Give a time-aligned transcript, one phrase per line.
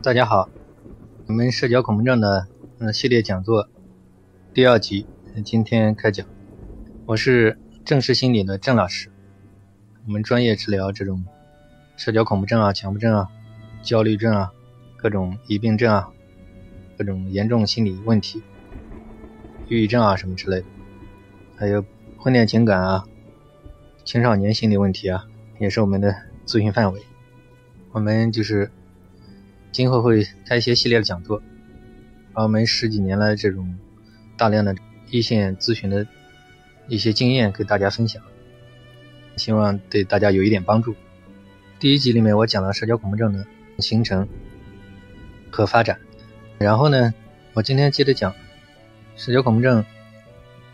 [0.00, 0.48] 大家好，
[1.26, 2.46] 我们社交恐怖症的
[2.78, 3.68] 嗯系列讲座
[4.54, 5.04] 第二集
[5.44, 6.24] 今天开讲。
[7.04, 9.10] 我是正视心理的郑老师，
[10.06, 11.24] 我们专业治疗这种
[11.96, 13.28] 社交恐怖症啊、强迫症啊、
[13.82, 14.52] 焦虑症啊、
[14.96, 16.08] 各种疑病症啊、
[16.96, 18.40] 各种严重心理问题、
[19.68, 20.66] 抑郁症啊什么之类的，
[21.56, 21.84] 还有
[22.16, 23.04] 婚恋情感啊、
[24.04, 25.26] 青少年心理问题啊，
[25.58, 26.14] 也是我们的
[26.46, 27.02] 咨询范围。
[27.90, 28.70] 我们就是。
[29.78, 31.40] 今后会开一些系列的讲座，
[32.32, 33.78] 把我们十几年来这种
[34.36, 34.74] 大量的
[35.08, 36.04] 一线咨询的
[36.88, 38.20] 一些经验给大家分享，
[39.36, 40.96] 希望对大家有一点帮助。
[41.78, 43.46] 第一集里面我讲了社交恐怖症的
[43.78, 44.26] 形成
[45.48, 46.00] 和发展，
[46.58, 47.14] 然后呢，
[47.52, 48.34] 我今天接着讲
[49.14, 49.84] 社交恐怖症，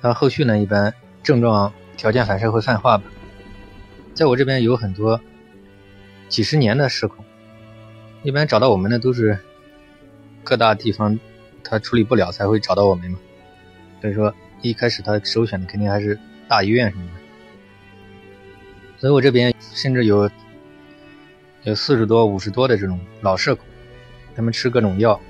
[0.00, 3.04] 它后续呢一般症状条件反射会泛化吧，
[4.14, 5.20] 在我这边有很多
[6.30, 7.22] 几十年的社恐。
[8.24, 9.38] 一般找到我们的都是
[10.42, 11.20] 各大地方，
[11.62, 13.18] 他处理不了才会找到我们嘛。
[14.00, 17.12] 所以说一开始他首选的肯定还是大医院什么的。
[18.96, 20.30] 所以我这边甚至有
[21.64, 23.66] 有四十多、五十多的这种老社恐，
[24.34, 25.20] 他们吃各种药，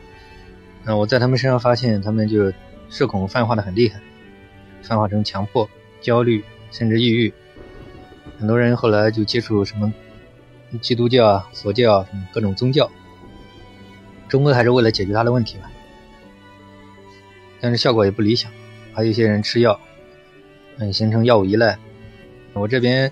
[0.84, 2.52] 那我在他们身上发现，他们就
[2.88, 4.00] 社恐泛化的很厉害，
[4.82, 5.68] 泛化成强迫、
[6.00, 7.34] 焦虑，甚至抑郁。
[8.38, 9.92] 很多人后来就接触什么。
[10.80, 12.90] 基督教啊，佛教啊，各种宗教，
[14.28, 15.70] 终归还是为了解决他的问题吧。
[17.60, 18.50] 但是效果也不理想，
[18.92, 19.78] 还有一些人吃药，
[20.78, 21.78] 嗯，形成药物依赖。
[22.52, 23.10] 我这边，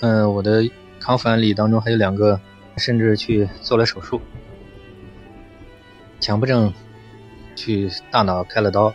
[0.00, 2.40] 嗯，我的康复案例当中还有两个，
[2.76, 4.20] 甚至去做了手术，
[6.20, 6.72] 强迫症，
[7.54, 8.94] 去大脑开了刀，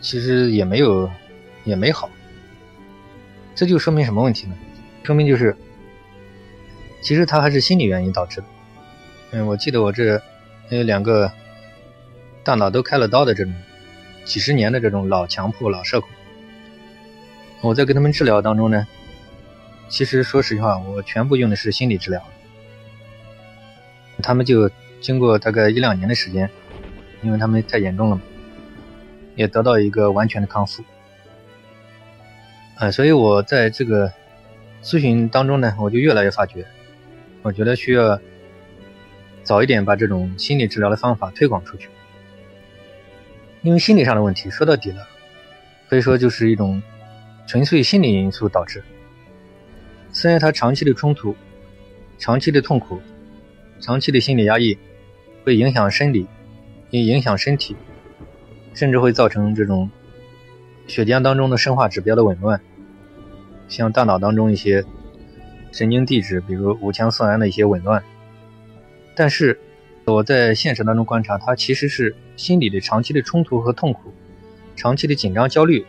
[0.00, 1.10] 其实也没有，
[1.64, 2.08] 也没好。
[3.54, 4.56] 这就说明什么问题呢？
[5.02, 5.56] 说明就是。
[7.00, 8.46] 其实他还是心理原因导致的。
[9.30, 10.18] 嗯，我记得我这
[10.68, 11.30] 还有两个
[12.42, 13.54] 大脑都开了刀的这种
[14.24, 16.08] 几十年的这种老强迫老社恐，
[17.60, 18.86] 我在跟他们治疗当中呢，
[19.88, 22.22] 其实说实话，我全部用的是心理治疗。
[24.22, 26.50] 他们就经过大概一两年的时间，
[27.22, 28.22] 因为他们太严重了嘛，
[29.36, 30.82] 也得到一个完全的康复。
[32.76, 34.12] 啊，所以我在这个
[34.82, 36.66] 咨询当中呢，我就越来越发觉。
[37.42, 38.20] 我觉得需要
[39.42, 41.88] 早一点把这种心理治疗的方法推广出去，
[43.62, 45.06] 因为心理上的问题说到底了，
[45.88, 46.82] 可以说就是一种
[47.46, 48.82] 纯粹心理因素导致。
[50.12, 51.34] 虽然他长期的冲突、
[52.18, 53.00] 长期的痛苦、
[53.80, 54.76] 长期的心理压抑
[55.44, 56.26] 会影响生理，
[56.90, 57.76] 也影响身体，
[58.74, 59.88] 甚至会造成这种
[60.86, 62.60] 血浆当中的生化指标的紊乱，
[63.68, 64.84] 像大脑当中一些。
[65.70, 68.02] 神经递质，比如五羟色胺的一些紊乱，
[69.14, 69.60] 但是
[70.06, 74.12] 我在现实当中观察，它其实是心理的长期的冲突和痛苦，
[74.74, 75.84] 长期的紧张焦虑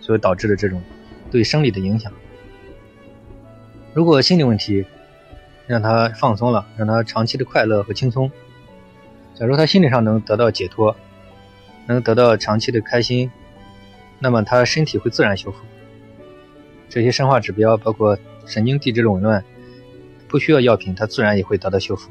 [0.00, 0.80] 所导致的这种
[1.30, 2.12] 对生理的影响。
[3.92, 4.86] 如果心理问题
[5.66, 8.30] 让他放松了，让他长期的快乐和轻松，
[9.34, 10.94] 假如他心理上能得到解脱，
[11.86, 13.30] 能得到长期的开心，
[14.20, 15.58] 那么他身体会自然修复
[16.88, 18.16] 这些生化指标，包括。
[18.50, 19.44] 神经递质紊乱
[20.26, 22.10] 不需要药品，它自然也会得到修复。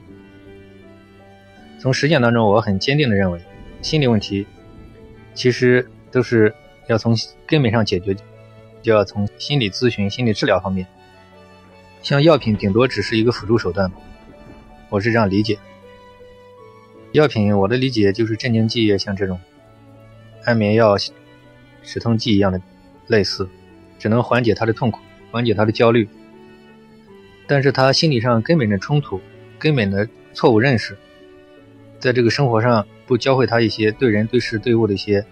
[1.77, 3.41] 从实践当中，我很坚定的认为，
[3.81, 4.47] 心理问题
[5.33, 6.55] 其实都是
[6.87, 7.13] 要从
[7.45, 8.15] 根本上解决，
[8.81, 10.87] 就要从心理咨询、心理治疗方面。
[12.01, 13.91] 像药品顶多只是一个辅助手段，
[14.87, 15.59] 我是这样理解。
[17.11, 19.37] 药品我的理解就是镇静剂，像这种
[20.45, 20.95] 安眠药、
[21.83, 22.61] 止痛剂一样的
[23.07, 23.49] 类似，
[23.97, 25.01] 只能缓解他的痛苦，
[25.31, 26.07] 缓解他的焦虑。
[27.49, 29.19] 但是他心理上根本的冲突，
[29.57, 30.95] 根本的错误认识，
[31.99, 35.25] 在这个生活上不教会他一些对人对事对物的一些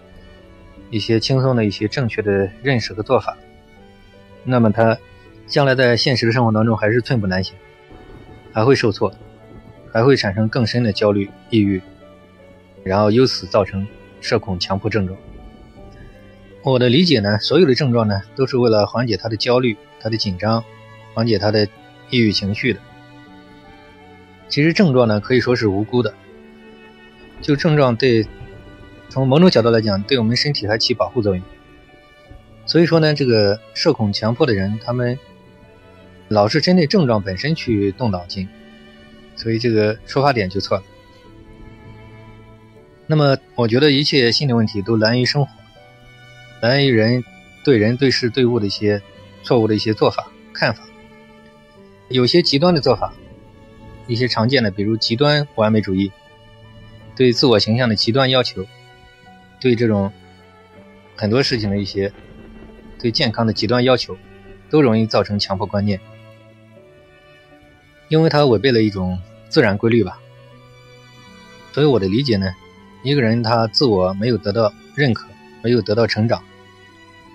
[0.90, 3.38] 一些轻松的一些正确的认识和做法，
[4.42, 4.98] 那么他
[5.46, 7.54] 将来在现实的生活当中还是寸步难行，
[8.52, 9.14] 还会受挫，
[9.92, 11.80] 还会产生更深的焦虑、抑郁，
[12.82, 13.86] 然后由此造成
[14.20, 15.16] 社恐强迫症状。
[16.64, 20.64] 我的理解呢，所有的症状呢，都是为了缓解他的焦虑、他的紧张，
[21.14, 21.68] 缓解他的。
[22.10, 22.80] 抑郁情绪的，
[24.48, 26.14] 其实症状呢可以说是无辜的。
[27.40, 28.26] 就症状对，
[29.08, 31.44] 从某种角度来讲，对我们身体还起保护作用。
[32.66, 35.18] 所以说呢，这个社恐强迫的人，他们
[36.28, 38.48] 老是针对症状本身去动脑筋，
[39.36, 40.82] 所以这个出发点就错了。
[43.06, 45.50] 那么，我觉得一切心理问题都来源于生活，
[46.60, 47.24] 来源于人
[47.64, 49.00] 对人对事对物的一些
[49.42, 50.82] 错误的一些做法看法。
[52.08, 53.12] 有些极端的做法，
[54.06, 56.10] 一些常见的，比如极端完美主义，
[57.14, 58.66] 对自我形象的极端要求，
[59.60, 60.10] 对这种
[61.16, 62.10] 很多事情的一些
[62.98, 64.16] 对健康的极端要求，
[64.70, 66.00] 都容易造成强迫观念，
[68.08, 69.20] 因为它违背了一种
[69.50, 70.18] 自然规律吧。
[71.72, 72.50] 所以我的理解呢，
[73.02, 75.28] 一个人他自我没有得到认可，
[75.62, 76.42] 没有得到成长，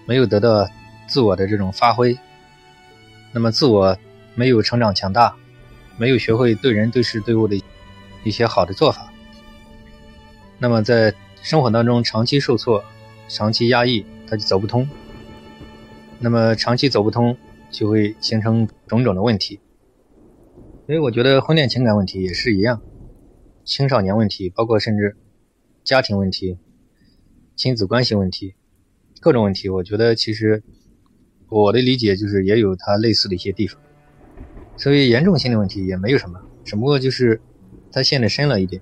[0.07, 0.67] 没有得到
[1.07, 2.17] 自我的这种发挥，
[3.31, 3.95] 那么自我
[4.35, 5.35] 没有成长强大。
[5.95, 7.55] 没有学会对人对事对物的
[8.23, 9.13] 一些好的做法，
[10.57, 11.13] 那么在
[11.43, 12.83] 生活当中长期受挫、
[13.27, 14.89] 长期压抑，他就走不通。
[16.19, 17.37] 那么长期走不通，
[17.69, 19.59] 就会形成种种的问题。
[20.87, 22.81] 所以我觉得婚恋情感问题也是一样，
[23.63, 25.15] 青少年问题，包括甚至
[25.83, 26.57] 家庭问题、
[27.55, 28.55] 亲子关系问题，
[29.21, 30.63] 各种问题，我觉得其实
[31.49, 33.79] 我的理解就是也有它类似的一些地方。
[34.75, 37.39] 所以严重心理问题也没有什么，只不过就是
[37.91, 38.81] 他陷得深了一点，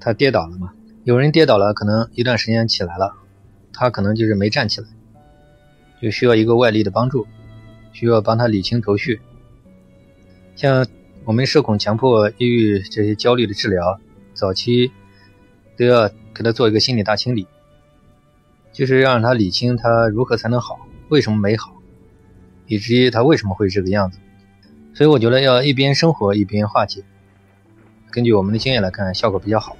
[0.00, 0.72] 他跌倒了嘛。
[1.04, 3.14] 有人跌倒了，可能一段时间起来了，
[3.72, 4.86] 他可能就是没站起来，
[6.02, 7.26] 就需要一个外力的帮助，
[7.92, 9.20] 需要帮他理清头绪。
[10.54, 10.86] 像
[11.24, 13.98] 我们社恐、强迫、抑郁这些焦虑的治疗，
[14.34, 14.90] 早期
[15.76, 17.46] 都要给他做一个心理大清理，
[18.72, 20.78] 就是让他理清他如何才能好，
[21.08, 21.74] 为什么没好，
[22.66, 24.18] 以及他为什么会这个样子。
[24.98, 27.04] 所以我觉得要一边生活一边化解。
[28.10, 29.76] 根据我们的经验来看，效果比较好。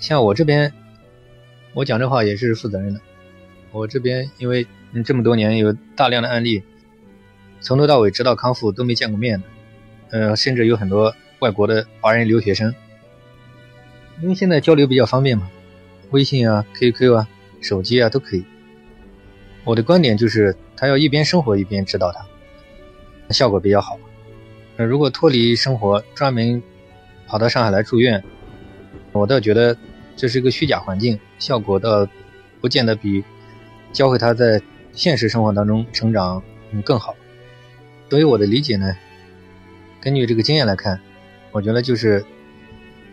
[0.00, 0.72] 像我这边，
[1.72, 3.00] 我讲这话也是负责任的。
[3.70, 4.66] 我这边因为
[5.04, 6.64] 这么多年有大量的案例，
[7.60, 9.46] 从头到尾直到康复都没见过面的，
[10.10, 12.74] 呃，甚至有很多外国的华人留学生。
[14.20, 15.48] 因为现在交流比较方便嘛，
[16.10, 17.28] 微信啊、QQ 啊、
[17.60, 18.44] 手机啊都可以。
[19.62, 22.26] 我的观点就是，他要一边生活一边指导他。
[23.30, 23.98] 效果比较好。
[24.76, 26.62] 那如果脱离生活，专门
[27.26, 28.22] 跑到上海来住院，
[29.12, 29.76] 我倒觉得
[30.14, 32.06] 这是一个虚假环境，效果倒
[32.60, 33.24] 不见得比
[33.92, 34.60] 教会他在
[34.92, 37.14] 现实生活当中成长嗯更好。
[38.10, 38.96] 所以我的理解呢，
[40.00, 41.00] 根据这个经验来看，
[41.52, 42.24] 我觉得就是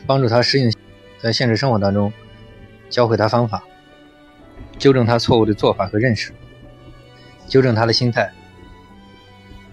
[0.05, 0.71] 帮助他适应
[1.17, 2.11] 在现实生活当中，
[2.89, 3.63] 教会他方法，
[4.77, 6.33] 纠正他错误的做法和认识，
[7.47, 8.31] 纠正他的心态。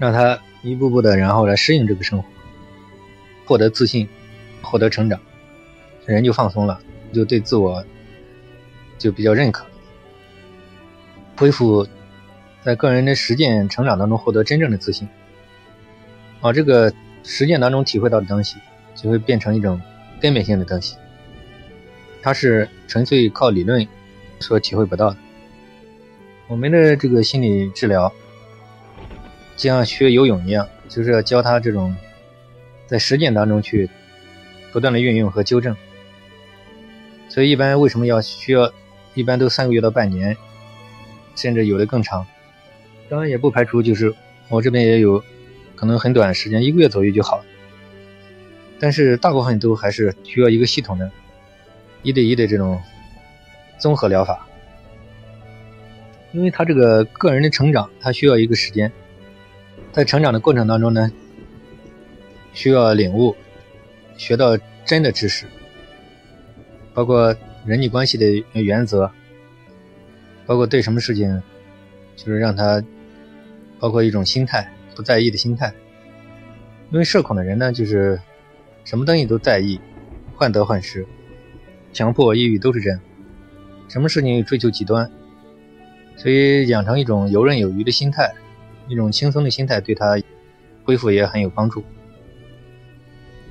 [0.01, 2.25] 让他一步步的，然后来适应这个生活，
[3.45, 4.09] 获得自信，
[4.63, 5.21] 获得成长，
[6.07, 6.81] 人就放松了，
[7.13, 7.85] 就对自我
[8.97, 9.67] 就比较认可，
[11.37, 11.87] 恢复
[12.63, 15.07] 在个人的实践成长当中获得真正的自信。
[16.41, 16.91] 啊，这个
[17.23, 18.57] 实践当中体会到的东西，
[18.95, 19.79] 就会变成一种
[20.19, 20.97] 根本性的东西，
[22.23, 23.87] 它是纯粹靠理论
[24.39, 25.17] 所体会不到的。
[26.49, 28.11] 我们的这个心理治疗。
[29.61, 31.95] 就像学游泳一样，就是要教他这种
[32.87, 33.91] 在实践当中去
[34.73, 35.77] 不断的运用和纠正。
[37.29, 38.73] 所以一般为什么要需要，
[39.13, 40.35] 一般都三个月到半年，
[41.37, 42.27] 甚至有的更长。
[43.11, 44.15] 当然也不排除就是
[44.49, 45.23] 我这边也有
[45.77, 47.45] 可能很短时间，一个月左右就好。
[48.79, 51.11] 但是大部分都还是需要一个系统的、
[52.03, 52.81] 一对一的这种
[53.77, 54.49] 综合疗法，
[56.33, 58.91] 因为他这个个人的成长，他需要一个时间。
[59.93, 61.11] 在成长的过程当中呢，
[62.53, 63.35] 需要领悟，
[64.17, 65.47] 学到真的知识，
[66.95, 67.35] 包括
[67.67, 69.11] 人际关系的原则，
[70.47, 71.43] 包括对什么事情，
[72.15, 72.83] 就是让他，
[73.81, 75.73] 包括一种心态，不在意的心态。
[76.93, 78.21] 因为社恐的人呢，就是
[78.85, 79.81] 什么东西都在意，
[80.37, 81.05] 患得患失，
[81.93, 83.01] 强迫、抑郁都是这样，
[83.89, 85.11] 什么事情追求极端，
[86.17, 88.33] 所以养成一种游刃有余的心态。
[88.91, 90.21] 一种轻松的心态对他
[90.85, 91.85] 恢复也很有帮助。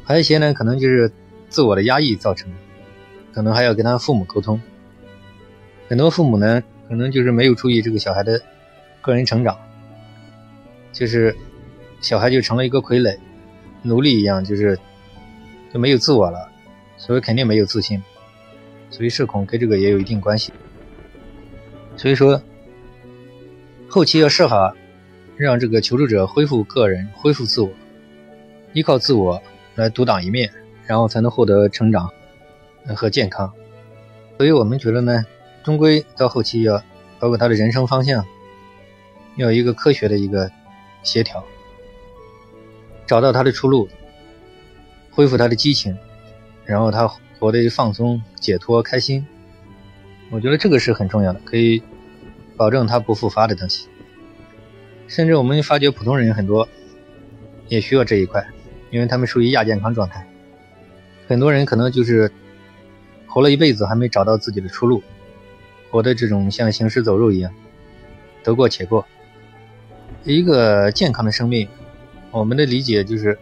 [0.04, 1.10] 还有一些呢，可能就是
[1.48, 2.58] 自我的压抑造成的，
[3.32, 4.60] 可能还要跟他父母沟通。
[5.88, 8.42] 很多父母呢，可能就是没有注意这个小孩的
[9.02, 9.58] 个人成长，
[10.92, 11.34] 就是
[12.02, 13.18] 小孩就成了一个傀儡、
[13.82, 14.78] 奴隶一样，就是
[15.74, 16.52] 就没有自我了，
[16.98, 18.04] 所以肯定没有自信。
[18.90, 20.52] 所以社恐跟这个也有一定关系。
[21.96, 22.42] 所以说，
[23.88, 24.76] 后期要设好。
[25.40, 27.72] 让这个求助者恢复个人、恢复自我，
[28.74, 29.42] 依靠自我
[29.76, 30.52] 来独当一面，
[30.86, 32.10] 然后才能获得成长
[32.94, 33.54] 和健康。
[34.38, 35.26] 所以我们觉得呢，
[35.64, 36.84] 终归到后期要
[37.22, 38.26] 包括他的人生方向，
[39.38, 40.52] 要有一个科学的一个
[41.04, 41.42] 协调，
[43.08, 43.88] 找到他的出路，
[45.10, 45.98] 恢复他的激情，
[46.66, 49.26] 然后他活得放松、解脱、开心。
[50.32, 51.82] 我觉得这个是很重要的，可以
[52.58, 53.88] 保证他不复发的东西。
[55.10, 56.70] 甚至我们发觉普通人很多
[57.68, 58.48] 也需要这一块，
[58.92, 60.26] 因为他们属于亚健康状态。
[61.28, 62.32] 很多人可能就是
[63.28, 65.02] 活了一辈子还没找到自己的出路，
[65.90, 67.52] 活的这种像行尸走肉一样，
[68.44, 69.06] 得过且过。
[70.24, 71.68] 一个健康的生命，
[72.30, 73.38] 我们的理解就是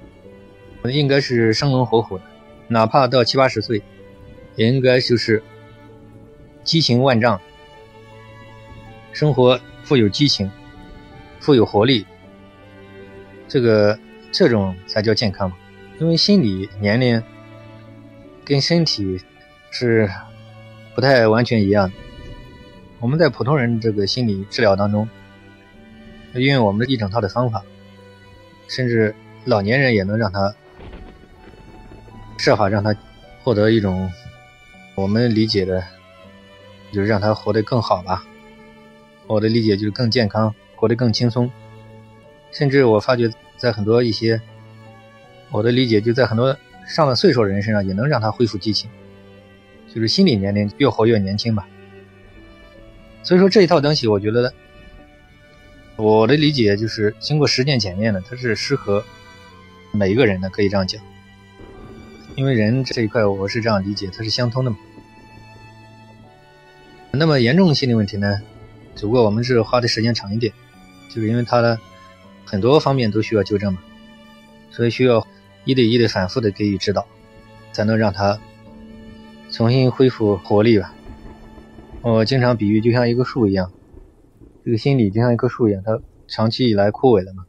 [0.85, 2.23] 应该是生龙活虎的，
[2.69, 3.81] 哪怕到七八十岁，
[4.55, 5.43] 也应该就是
[6.63, 7.41] 激情万丈，
[9.11, 10.49] 生活富有激情，
[11.39, 12.05] 富有活力。
[13.47, 13.97] 这个
[14.31, 15.55] 这种才叫健康嘛，
[15.99, 17.23] 因为心理年龄
[18.43, 19.19] 跟身体
[19.71, 20.09] 是
[20.93, 21.95] 不太完全一样的。
[22.99, 25.07] 我们在普通人这个心理治疗当中，
[26.33, 27.63] 运用我们的一整套的方法，
[28.67, 29.15] 甚至
[29.45, 30.53] 老年人也能让他
[32.37, 32.95] 设法让他
[33.43, 34.11] 获得一种
[34.95, 35.83] 我们理解的，
[36.91, 38.25] 就是让他活得更好吧。
[39.27, 41.51] 我的理解就是更健康，活得更轻松。
[42.51, 44.41] 甚至我发觉，在很多一些，
[45.51, 46.57] 我的理解就在很多
[46.87, 48.89] 上了岁数的人身上，也能让他恢复激情，
[49.93, 51.67] 就是心理年龄越活越年轻吧。
[53.21, 54.53] 所以说这一套东西，我觉得
[55.97, 59.03] 我的理解就是经过实践检验的，它是适合
[59.91, 61.01] 每一个人的，可以这样讲。
[62.35, 64.77] 因为人这一块，我是这样理解，它是相通的嘛。
[67.11, 68.41] 那么严重心理问题呢，
[68.95, 70.53] 只不过我们是花的时间长一点，
[71.09, 71.79] 就是因为它的。
[72.49, 73.81] 很多方面都需要纠正嘛，
[74.71, 75.27] 所以需要
[75.65, 77.05] 一对一的反复的给予指导，
[77.73, 78.39] 才能让他
[79.51, 80.95] 重新恢复活力吧。
[82.01, 83.69] 我经常比喻就像一个树一样，
[84.63, 87.45] 这个心理就像一棵树一样，它长期以来枯萎了嘛，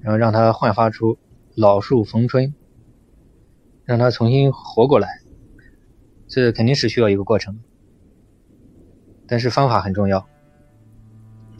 [0.00, 1.16] 然后让它焕发出
[1.54, 2.52] 老树逢春，
[3.84, 5.20] 让它重新活过来，
[6.26, 7.60] 这肯定是需要一个过程，
[9.28, 10.26] 但是方法很重要，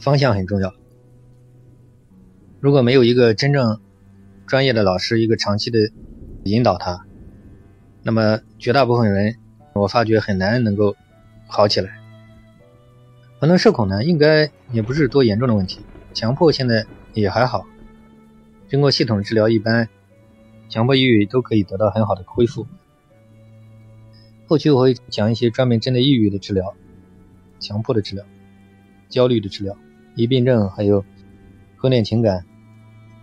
[0.01, 0.73] 方向很重要。
[2.59, 3.79] 如果没有一个真正
[4.47, 5.77] 专业的老师，一个长期的
[6.43, 7.05] 引导他，
[8.01, 9.37] 那么绝大部分人，
[9.73, 10.95] 我发觉很难能够
[11.47, 11.99] 好起来。
[13.39, 15.79] 可能社恐呢，应该也不是多严重的问题。
[16.13, 17.65] 强迫现在也还好，
[18.67, 19.87] 经过系统治疗，一般
[20.67, 22.65] 强迫抑郁都可以得到很好的恢复。
[24.47, 26.75] 后期我会讲一些专门针对抑郁的治疗、
[27.59, 28.25] 强迫的治疗、
[29.07, 29.77] 焦虑的治疗、
[30.15, 31.05] 疑病症，还有
[31.77, 32.45] 婚恋情感。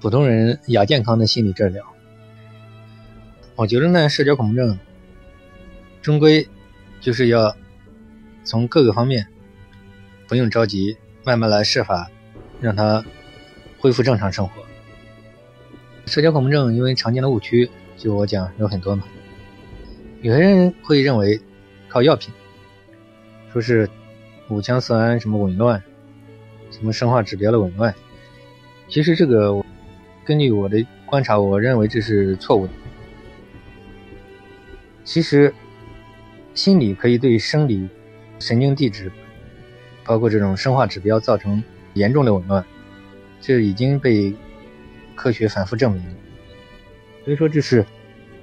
[0.01, 1.85] 普通人亚健康的心理治疗，
[3.57, 4.79] 我觉得呢，社交恐惧症
[6.01, 6.47] 终归
[7.01, 7.57] 就是要
[8.45, 9.27] 从各个方面
[10.29, 12.09] 不用着急，慢慢来设法
[12.61, 13.05] 让他
[13.81, 14.63] 恢复正常生活。
[16.07, 19.03] 社交恐惧症因为常见的误区，就我讲有很多嘛。
[20.23, 21.41] 有些人会认为
[21.89, 22.33] 靠药品，
[23.53, 23.91] 说是
[24.49, 25.83] 五羟色胺什么紊乱，
[26.79, 27.95] 什么生化指标的紊乱，
[28.89, 29.65] 其实这个。
[30.25, 32.73] 根据我的观察，我认为这是错误的。
[35.03, 35.55] 其实，
[36.53, 37.89] 心理可以对生理、
[38.39, 39.11] 神经递质，
[40.05, 42.63] 包括这种生化指标造成严重的紊乱，
[43.41, 44.35] 这已经被
[45.15, 46.03] 科学反复证明。
[47.25, 47.87] 所以说，这是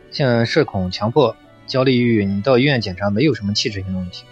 [0.10, 1.38] 像社恐、强迫、
[1.68, 4.26] 焦虑、抑郁，你到医院检查没有什么器质性的问题，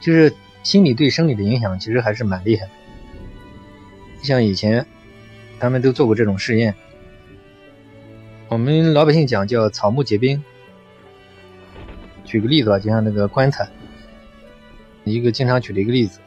[0.00, 0.32] 就是
[0.68, 2.72] 心理对生理的影响其实还是蛮厉害的。
[4.22, 4.86] 像以前。
[5.60, 6.72] 他们都做过这种试验。
[8.48, 10.40] 我们老百姓讲叫草木皆兵。
[12.24, 13.68] 举个例子吧，就像那个棺材，
[15.02, 16.20] 一个经常举的一个例子，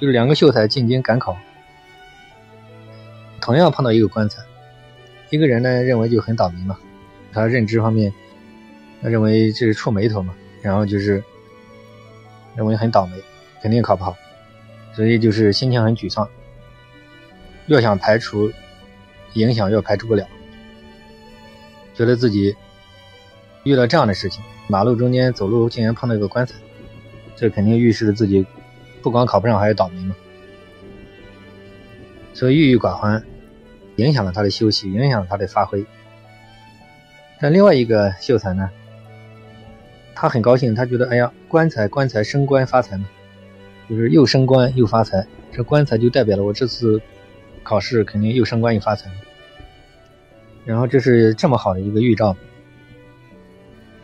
[0.00, 1.36] 就是两个秀才进京赶考，
[3.40, 4.40] 同样碰到一个棺材，
[5.30, 6.78] 一个人呢认为就很倒霉嘛，
[7.32, 8.12] 他认知方面，
[9.02, 11.24] 他认为这是触霉头嘛，然后就是
[12.56, 13.16] 认为很倒霉，
[13.60, 14.16] 肯定考不好，
[14.92, 16.28] 所以就是心情很沮丧。
[17.66, 18.52] 要想排除
[19.34, 20.26] 影响，又排除不了，
[21.94, 22.56] 觉得自己
[23.62, 26.54] 遇到这样的事情，马路中间走路竟然碰到一个棺材，
[27.36, 28.44] 这肯定预示着自己
[29.00, 30.16] 不光考不上，还是倒霉嘛。
[32.34, 33.24] 所以郁郁寡欢，
[33.96, 35.84] 影响了他的休息，影响了他的发挥。
[37.40, 38.70] 但另外一个秀才呢，
[40.14, 43.06] 他很高兴，他觉得哎呀，棺材棺材升官发财嘛，
[43.88, 47.00] 就是又升官又发财，这棺材就代表了我这次。
[47.64, 49.08] 考试肯定又升官又发财，
[50.64, 52.36] 然后这是这么好的一个预兆，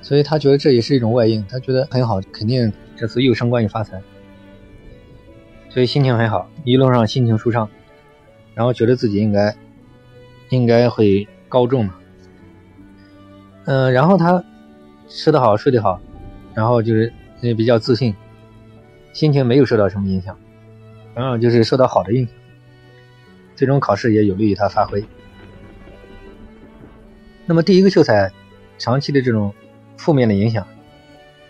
[0.00, 4.00] 所以他觉得这也是一种外应，他觉得很好，肯定这次又升官又发财，
[5.70, 7.68] 所以心情很好，一路上心情舒畅，
[8.54, 9.52] 然后觉得自己应该
[10.50, 11.94] 应该会高中嘛，
[13.64, 14.44] 嗯，然后他
[15.08, 16.00] 吃得好睡得好，
[16.54, 18.14] 然后就是也比较自信，
[19.12, 20.38] 心情没有受到什么影响，
[21.14, 22.34] 然后就是受到好的影响。
[23.56, 25.04] 最终考试也有利于他发挥，
[27.44, 28.30] 那么第一个秀才
[28.78, 29.52] 长期的这种
[29.96, 30.64] 负面的影响，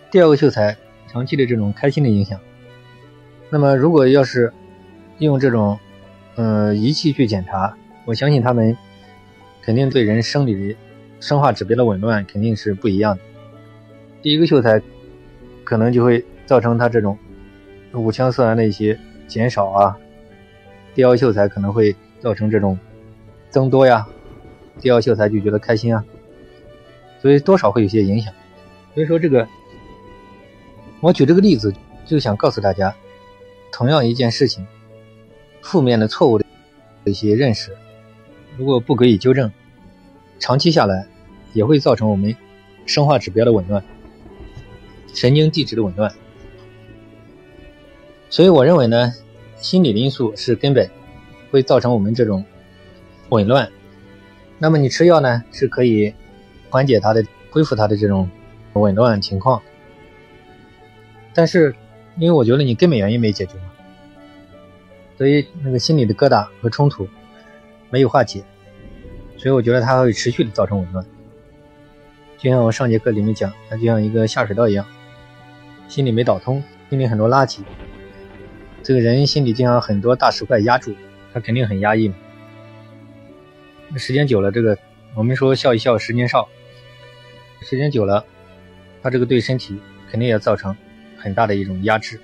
[0.09, 0.75] 第二个秀才
[1.07, 2.39] 长期的这种开心的影响。
[3.51, 4.51] 那么如果要是
[5.19, 5.77] 用这种
[6.35, 8.75] 呃仪器去检查，我相信他们
[9.61, 10.75] 肯定对人生理
[11.19, 13.23] 生化指标的紊乱肯定是不一样的。
[14.21, 14.81] 第一个秀才
[15.63, 17.17] 可能就会造成他这种
[17.93, 19.97] 五羟色胺的一些减少啊，
[20.93, 22.77] 第二秀才可能会造成这种
[23.49, 24.07] 增多呀，
[24.79, 26.03] 第二秀才就觉得开心啊，
[27.21, 28.33] 所以多少会有些影响。
[28.93, 29.47] 所以说这个，
[30.99, 31.73] 我举这个例子
[32.05, 32.93] 就想告诉大家。
[33.71, 34.65] 同样一件事情，
[35.61, 36.45] 负面的、错误的
[37.05, 37.77] 一些认识，
[38.57, 39.49] 如果不给予纠正，
[40.39, 41.07] 长期下来
[41.53, 42.35] 也会造成我们
[42.87, 43.81] 生化指标的紊乱、
[45.13, 46.11] 神经递质的紊乱。
[48.29, 49.13] 所以我认为呢，
[49.57, 50.89] 心理的因素是根本，
[51.51, 52.45] 会造成我们这种
[53.29, 53.71] 紊乱。
[54.57, 56.13] 那么你吃药呢，是可以
[56.69, 58.29] 缓解它的、恢复它的这种
[58.73, 59.61] 紊乱情况，
[61.33, 61.75] 但是。
[62.17, 63.71] 因为我觉得你根本原因没解决嘛，
[65.17, 67.07] 所以那个心理的疙瘩和冲突
[67.89, 68.43] 没有化解，
[69.37, 71.05] 所以我觉得它会持续的造成紊乱。
[72.37, 74.85] 就像我上节课里面讲，它就像一个下水道一样，
[75.89, 77.59] 心里没倒通，心里很多垃圾，
[78.81, 80.95] 这个人心里经常很多大石块压住，
[81.33, 82.15] 他肯定很压抑嘛。
[83.97, 84.77] 时间久了，这个
[85.15, 86.47] 我们说笑一笑，十年少，
[87.61, 88.23] 时间久了，
[89.01, 89.77] 他这个对身体
[90.09, 90.73] 肯定也造成。
[91.21, 92.17] 很大的一种压制。